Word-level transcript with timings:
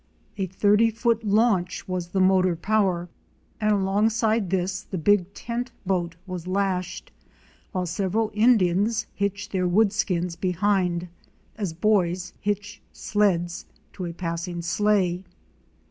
A 0.35 0.47
thirty 0.47 0.89
foot 0.89 1.23
launch 1.23 1.87
was 1.87 2.07
the 2.07 2.19
motor 2.19 2.55
power 2.55 3.07
and 3.59 3.71
alongside 3.71 4.49
this 4.49 4.81
the 4.81 4.97
big 4.97 5.31
tent 5.35 5.71
boat 5.85 6.15
was 6.25 6.47
lashed, 6.47 7.11
while 7.71 7.85
several 7.85 8.31
Indians 8.33 9.05
hitched 9.13 9.51
their 9.51 9.67
wood 9.67 9.93
skins 9.93 10.35
behind 10.35 11.07
as 11.55 11.73
boys 11.73 12.33
hitch 12.39 12.81
sleds 12.91 13.67
to 13.93 14.05
a 14.07 14.13
passing 14.13 14.63
sleigh. 14.63 15.23